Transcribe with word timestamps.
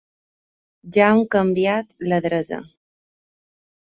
Ja 0.95 1.09
hem 1.09 1.19
canviat 1.35 1.93
l'adreça. 2.09 2.61